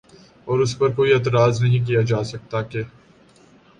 اور 0.47 0.59
اس 0.59 0.77
پر 0.77 0.91
کوئی 0.91 1.13
اعتراض 1.13 1.61
نہیں 1.63 1.85
کیا 1.87 2.01
جا 2.07 2.23
سکتا 2.23 2.61
کہ 2.61 2.81